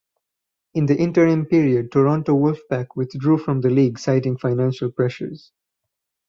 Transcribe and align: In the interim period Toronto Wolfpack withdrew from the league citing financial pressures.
In 0.73 0.87
the 0.87 0.97
interim 0.97 1.45
period 1.45 1.91
Toronto 1.91 2.33
Wolfpack 2.33 2.87
withdrew 2.95 3.37
from 3.37 3.61
the 3.61 3.69
league 3.69 3.99
citing 3.99 4.35
financial 4.35 4.91
pressures. 4.91 5.51